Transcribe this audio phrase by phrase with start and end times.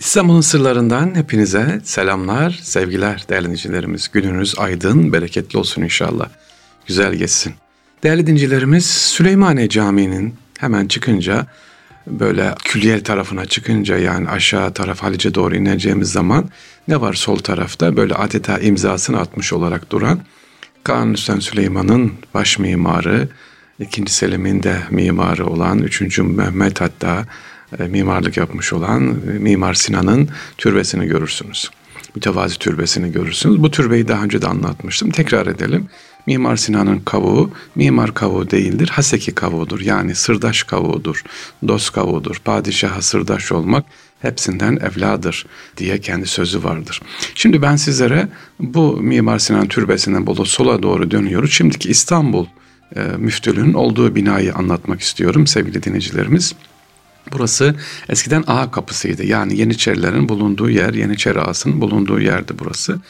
[0.00, 4.10] İstanbul'un sırlarından hepinize selamlar, sevgiler değerli dinleyicilerimiz.
[4.12, 6.28] Gününüz aydın, bereketli olsun inşallah.
[6.86, 7.54] Güzel geçsin.
[8.02, 11.46] Değerli dinleyicilerimiz Süleymaniye Camii'nin hemen çıkınca
[12.06, 16.50] böyle külliye tarafına çıkınca yani aşağı taraf Halice doğru ineceğimiz zaman
[16.88, 20.20] ne var sol tarafta böyle adeta imzasını atmış olarak duran
[20.84, 23.28] Kanuni Sultan Süleyman'ın baş mimarı,
[23.78, 27.26] ikinci Selim'in de mimarı olan, üçüncü Mehmet hatta
[27.78, 30.28] e, mimarlık yapmış olan e, Mimar Sinan'ın
[30.58, 31.70] türbesini görürsünüz.
[32.14, 33.62] Mütevazi türbesini görürsünüz.
[33.62, 35.10] Bu türbeyi daha önce de anlatmıştım.
[35.10, 35.88] Tekrar edelim.
[36.26, 38.88] Mimar Sinan'ın kavuğu mimar kavuğu değildir.
[38.88, 39.80] Haseki kavuğudur.
[39.80, 41.22] Yani sırdaş kavuğudur.
[41.68, 42.36] Dost kavuğudur.
[42.44, 43.84] Padişaha sırdaş olmak
[44.22, 47.02] hepsinden evladır diye kendi sözü vardır.
[47.34, 48.28] Şimdi ben sizlere
[48.60, 51.52] bu Mimar Sinan Türbesi'nden bolu sola doğru dönüyoruz.
[51.52, 52.46] Şimdiki İstanbul
[52.96, 56.54] e, müftülüğünün olduğu binayı anlatmak istiyorum sevgili dinleyicilerimiz.
[57.32, 57.74] Burası
[58.08, 59.24] eskiden ağa kapısıydı.
[59.24, 63.00] Yani Yeniçerilerin bulunduğu yer, Yeniçeri ağasının bulunduğu yerdi burası.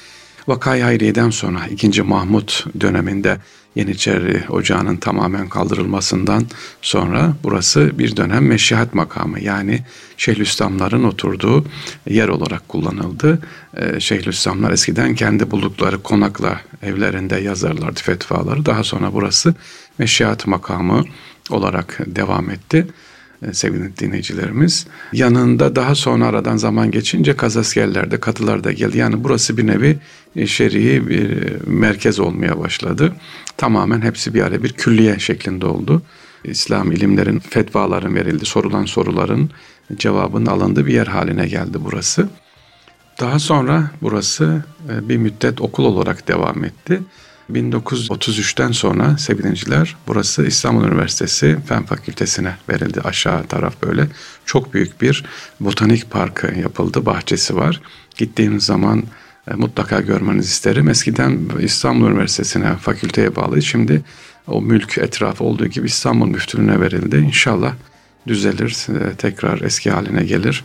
[0.49, 2.03] Vakay Hayriye'den sonra 2.
[2.03, 3.39] Mahmut döneminde
[3.75, 6.47] Yeniçeri Ocağı'nın tamamen kaldırılmasından
[6.83, 9.85] sonra burası bir dönem meşihat makamı yani
[10.17, 11.65] Şeyhülislamların oturduğu
[12.07, 13.43] yer olarak kullanıldı.
[13.77, 18.67] Ee, Şeyhülislamlar eskiden kendi buldukları konakla evlerinde yazarlardı fetvaları.
[18.67, 19.55] Daha sonra burası
[19.99, 21.05] meşihat makamı
[21.51, 22.87] olarak devam etti.
[23.43, 24.87] E, sevgili dinleyicilerimiz.
[25.13, 28.99] Yanında daha sonra aradan zaman geçince kazaskerler de katılar da geldi.
[28.99, 29.99] Yani burası bir nevi
[30.37, 33.13] e, şer'i bir merkez olmaya başladı.
[33.57, 36.03] Tamamen hepsi bir araya bir külliye şeklinde oldu.
[36.45, 39.51] İslam ilimlerin fetvaların verildi, sorulan soruların
[39.97, 42.29] cevabının alındığı bir yer haline geldi burası.
[43.21, 47.01] Daha sonra burası e, bir müddet okul olarak devam etti.
[47.55, 49.55] 1933'ten sonra sevgili
[50.07, 53.01] burası İstanbul Üniversitesi Fen Fakültesine verildi.
[53.01, 54.07] Aşağı taraf böyle
[54.47, 55.25] çok büyük bir
[55.61, 57.07] botanik parkı yapıldı.
[57.07, 57.81] Bahçesi var.
[58.17, 59.03] Gittiğiniz zaman
[59.51, 60.89] e, mutlaka görmenizi isterim.
[60.89, 63.63] Eskiden İstanbul Üniversitesi'ne fakülteye bağlı.
[63.63, 64.03] Şimdi
[64.47, 67.17] o mülk etrafı olduğu gibi İstanbul Müftülüğü'ne verildi.
[67.17, 67.75] İnşallah
[68.27, 70.65] düzelir, e, tekrar eski haline gelir.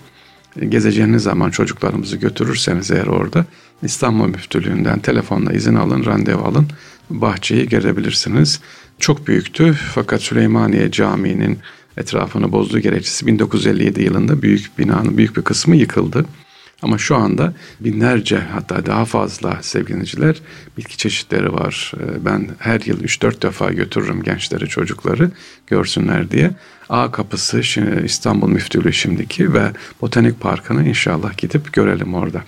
[0.62, 3.46] E, gezeceğiniz zaman çocuklarımızı götürürseniz eğer orada
[3.84, 6.68] İstanbul Müftülüğü'nden telefonla izin alın, randevu alın.
[7.10, 8.62] Bahçeyi görebilirsiniz.
[9.00, 11.60] Çok büyüktü fakat Süleymaniye Camii'nin
[11.98, 16.26] etrafını bozduğu gerekçesi 1957 yılında büyük binanın büyük bir kısmı yıkıldı.
[16.82, 20.42] Ama şu anda binlerce hatta daha fazla sevgiliciler
[20.78, 21.92] bitki çeşitleri var.
[21.98, 25.32] Ee, ben her yıl 3-4 defa götürürüm gençleri çocukları
[25.68, 26.52] görsünler diye.
[26.90, 27.62] A kapısı
[28.06, 29.72] İstanbul Müftülüğü şimdiki ve
[30.02, 32.44] Botanik Parkı'nı inşallah gidip görelim orada.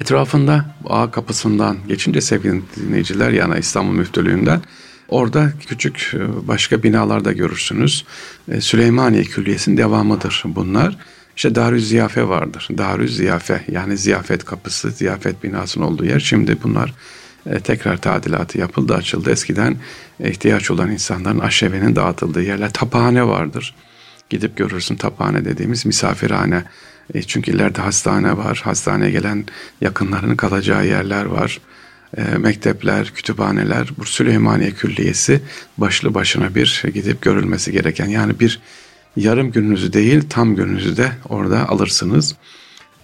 [0.00, 4.60] Etrafında A kapısından geçince sevgili dinleyiciler yani İstanbul Müftülüğü'nden
[5.08, 8.04] orada küçük e, başka binalarda görürsünüz.
[8.48, 10.96] E, Süleymaniye Külliyesi'nin devamıdır bunlar.
[11.36, 12.68] İşte Darü Ziyafe vardır.
[12.78, 16.20] Darü Ziyafe yani ziyafet kapısı, ziyafet binasının olduğu yer.
[16.20, 16.94] Şimdi bunlar
[17.46, 19.30] e, tekrar tadilatı yapıldı, açıldı.
[19.30, 19.76] Eskiden
[20.24, 22.72] ihtiyaç olan insanların aşevenin dağıtıldığı yerler.
[22.72, 23.74] Tapahane vardır.
[24.30, 26.64] Gidip görürsün tapahane dediğimiz misafirhane.
[27.14, 28.60] E, çünkü ileride hastane var.
[28.64, 29.44] Hastaneye gelen
[29.80, 31.60] yakınlarının kalacağı yerler var.
[32.16, 33.88] E, mektepler, kütüphaneler.
[33.98, 35.40] Bu Süleymaniye Külliyesi
[35.78, 38.06] başlı başına bir gidip görülmesi gereken.
[38.06, 38.60] Yani bir
[39.16, 42.36] yarım gününüzü değil tam gününüzü de orada alırsınız.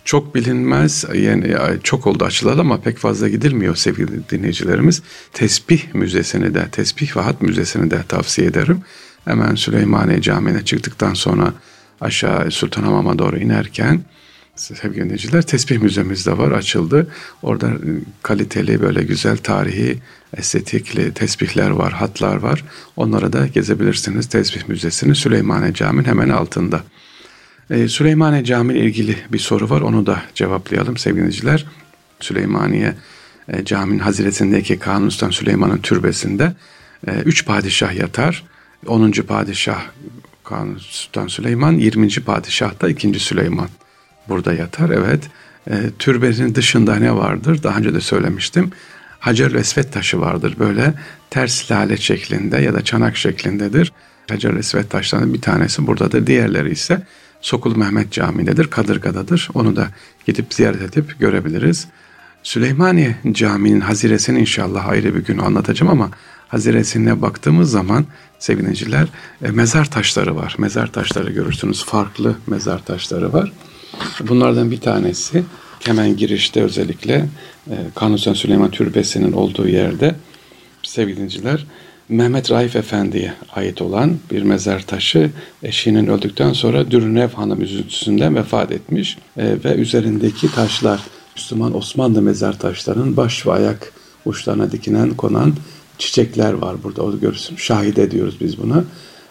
[0.04, 5.02] Çok bilinmez yani çok oldu açılalı ama pek fazla gidilmiyor sevgili dinleyicilerimiz.
[5.32, 8.80] Tesbih Müzesi'ni de Tesbih ve Hat Müzesi'ni de tavsiye ederim.
[9.24, 11.52] Hemen Süleymaniye Camii'ne çıktıktan sonra
[12.00, 14.00] aşağı Sultanhamam'a doğru inerken
[14.56, 17.08] sevgili dinleyiciler tesbih müzemiz de var açıldı.
[17.42, 17.90] Orada e,
[18.22, 19.98] kaliteli böyle güzel tarihi
[20.36, 22.64] estetikli tesbihler var, hatlar var.
[22.96, 24.26] Onlara da gezebilirsiniz.
[24.26, 26.82] Tesbih Müzesi'nin Süleymaniye Camii'nin hemen altında.
[27.70, 29.80] Ee, Süleymaniye Camii ile ilgili bir soru var.
[29.80, 31.66] Onu da cevaplayalım sevgili dinleyiciler.
[32.20, 32.94] Süleymaniye
[33.48, 36.52] e, Camii'nin haziresindeki Kanuni Sultan Süleyman'ın türbesinde
[37.06, 38.44] e, üç padişah yatar.
[38.86, 39.10] 10.
[39.10, 39.80] padişah
[40.48, 42.08] Kanuni Sultan Süleyman, 20.
[42.08, 43.20] padişah da 2.
[43.20, 43.68] Süleyman
[44.28, 44.90] burada yatar.
[44.90, 45.20] Evet,
[45.70, 47.62] e, türbenin dışında ne vardır?
[47.62, 48.70] Daha önce de söylemiştim.
[49.18, 50.56] Hacer Esvet taşı vardır.
[50.58, 50.94] Böyle
[51.30, 53.92] ters lale şeklinde ya da çanak şeklindedir.
[54.28, 56.26] Hacer Esvet taşlarının bir tanesi buradadır.
[56.26, 57.02] Diğerleri ise
[57.40, 59.48] Sokul Mehmet Camii'ndedir, Kadırga'dadır.
[59.54, 59.88] Onu da
[60.26, 61.86] gidip ziyaret edip görebiliriz.
[62.42, 66.10] Süleymaniye Camii'nin haziresini inşallah ayrı bir gün anlatacağım ama
[66.48, 68.04] haziresine baktığımız zaman
[68.38, 69.08] sevgiliciler
[69.42, 70.54] e, mezar taşları var.
[70.58, 71.84] Mezar taşları görürsünüz.
[71.84, 73.52] Farklı mezar taşları var.
[74.28, 75.42] Bunlardan bir tanesi
[75.84, 77.28] hemen girişte özellikle
[77.70, 80.14] e, Kanuni Süleyman Türbesi'nin olduğu yerde
[80.82, 81.66] sevgiliciler
[82.08, 85.30] Mehmet Raif Efendi'ye ait olan bir mezar taşı
[85.62, 91.00] eşinin öldükten sonra Dürnev Hanım üzüntüsünden vefat etmiş e, ve üzerindeki taşlar
[91.36, 93.92] Müslüman Osmanlı mezar taşlarının baş ve ayak
[94.24, 95.54] uçlarına dikilen konan
[95.98, 97.02] çiçekler var burada.
[97.02, 97.56] O görürsün.
[97.56, 98.84] Şahit ediyoruz biz buna.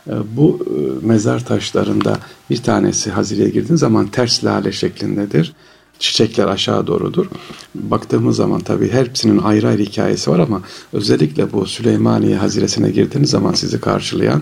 [0.08, 2.20] E, bu e, mezar taşlarında
[2.50, 5.54] bir tanesi Hazire'ye girdiğin zaman ters lale şeklindedir
[6.00, 7.26] çiçekler aşağı doğrudur.
[7.76, 10.62] Baktığımız zaman tabii hepsinin ayrı ayrı hikayesi var ama
[10.94, 14.42] özellikle bu Süleymaniye Haziresi'ne girdiğiniz zaman sizi karşılayan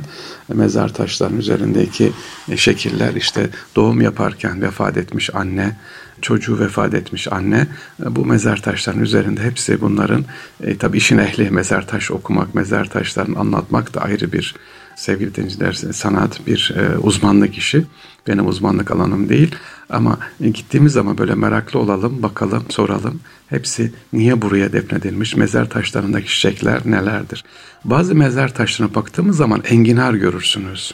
[0.53, 2.11] mezar taşlarının üzerindeki
[2.55, 5.77] şekiller işte doğum yaparken vefat etmiş anne,
[6.21, 7.67] çocuğu vefat etmiş anne
[7.99, 10.25] bu mezar taşlarının üzerinde hepsi bunların
[10.63, 14.55] e, tabii işin ehli mezar taş okumak, mezar taşlarını anlatmak da ayrı bir
[14.95, 17.85] sevgili dinleyiciler sanat bir e, uzmanlık işi.
[18.27, 19.55] Benim uzmanlık alanım değil.
[19.89, 23.19] Ama gittiğimiz zaman böyle meraklı olalım, bakalım, soralım.
[23.47, 25.35] Hepsi niye buraya defnedilmiş?
[25.35, 27.43] Mezar taşlarındaki çiçekler nelerdir?
[27.85, 30.93] Bazı mezar taşlarına baktığımız zaman enginar görürsünüz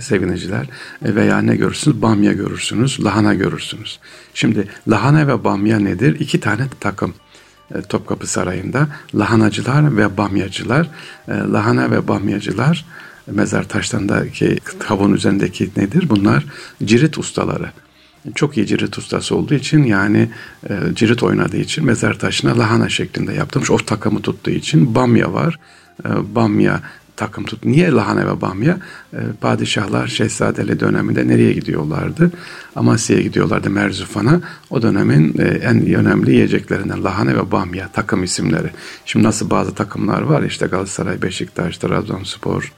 [0.00, 0.66] sevgiliciler
[1.02, 2.02] veya ne görürsünüz?
[2.02, 3.98] Bamya görürsünüz, lahana görürsünüz.
[4.34, 6.20] Şimdi lahana ve bamya nedir?
[6.20, 7.14] İki tane takım.
[7.74, 10.88] E, Topkapı Sarayı'nda lahanacılar ve bamyacılar,
[11.28, 12.86] e, lahana ve bamyacılar
[13.30, 16.08] mezar taşlarındaki tavuğun üzerindeki nedir?
[16.10, 16.44] Bunlar
[16.84, 17.70] cirit ustaları.
[18.34, 20.30] Çok iyi cirit ustası olduğu için yani
[20.70, 23.70] e, cirit oynadığı için mezar taşına lahana şeklinde yaptırmış.
[23.70, 25.58] O takımı tuttuğu için bamya var.
[26.04, 26.80] E, bamya
[27.20, 27.64] takım tut.
[27.64, 28.78] Niye lahana ve bamya?
[29.12, 32.30] E, padişahlar Şehzadeli döneminde nereye gidiyorlardı?
[32.76, 34.40] Amasya'ya gidiyorlardı Merzufan'a.
[34.70, 38.70] O dönemin e, en önemli yiyeceklerinden lahana ve bamya takım isimleri.
[39.06, 42.72] Şimdi nasıl bazı takımlar var işte Galatasaray, Beşiktaş, Trabzonspor,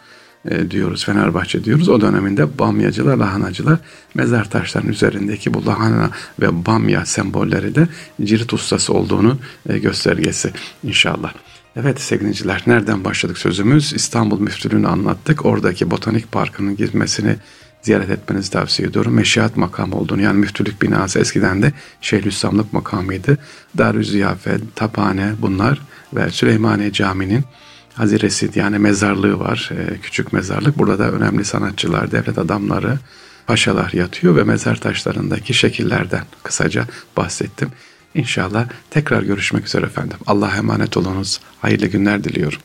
[0.50, 1.88] e, diyoruz, Fenerbahçe diyoruz.
[1.88, 3.78] O döneminde bamyacılar, lahanacılar
[4.14, 6.10] mezar taşlarının üzerindeki bu lahana
[6.40, 7.88] ve bamya sembolleri de
[8.24, 10.50] cirit ustası olduğunu e, göstergesi
[10.84, 11.32] inşallah.
[11.76, 13.92] Evet sevgiliciler nereden başladık sözümüz?
[13.92, 15.46] İstanbul Müftülüğünü anlattık.
[15.46, 17.36] Oradaki botanik parkının girmesini
[17.82, 19.14] ziyaret etmenizi tavsiye ediyorum.
[19.14, 23.38] Meşihat makamı olduğunu yani müftülük binası eskiden de Şeyhülislamlık makamıydı.
[23.78, 25.82] Darü Ziyafet, Taphane bunlar
[26.14, 27.44] ve Süleymaniye Camii'nin
[27.94, 29.70] haziresi yani mezarlığı var.
[29.72, 30.78] E, küçük mezarlık.
[30.78, 32.98] Burada da önemli sanatçılar, devlet adamları,
[33.46, 36.86] paşalar yatıyor ve mezar taşlarındaki şekillerden kısaca
[37.16, 37.68] bahsettim.
[38.14, 40.18] İnşallah tekrar görüşmek üzere efendim.
[40.26, 41.40] Allah'a emanet olunuz.
[41.60, 42.58] Hayırlı günler diliyorum.